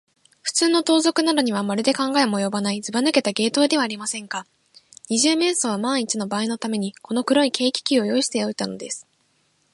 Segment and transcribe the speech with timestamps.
[0.41, 4.47] ふつうの盗賊などには、まるで考えもおよばない、ずばぬけた芸当ではありませんか。
[5.11, 9.05] 二十面相はまんいちのばあいのために、この黒い軽気球を用意しておいたのです。